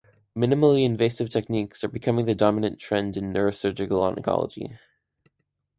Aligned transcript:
Minimally 0.35 0.83
invasive 0.83 1.29
techniques 1.29 1.83
are 1.83 1.87
becoming 1.87 2.25
the 2.25 2.33
dominant 2.33 2.79
trend 2.79 3.15
in 3.15 3.31
neurosurgical 3.31 4.17
oncology. 4.17 4.79